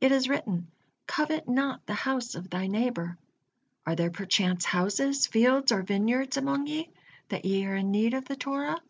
[0.00, 0.68] It is written:
[1.06, 3.18] 'Covet not the house of thy neighbor.'
[3.84, 6.88] Are there perchance houses, fields, or vineyards among ye,
[7.28, 8.80] that ye are in need of the Torah?"